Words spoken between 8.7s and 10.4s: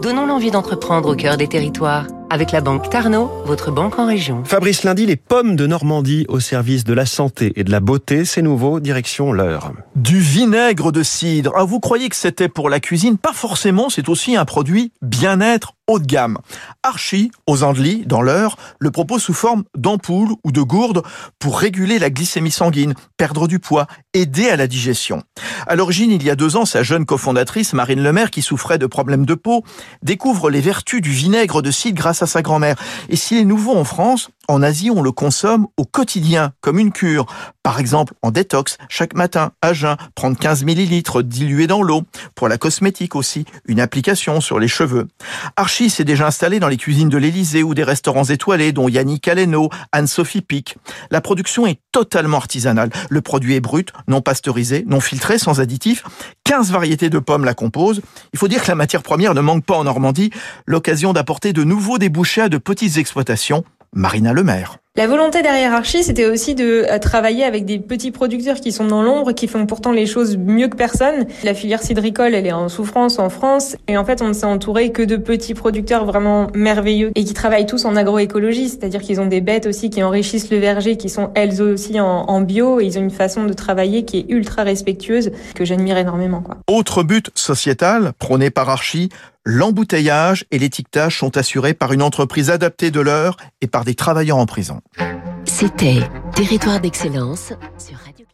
direction l'heure. Du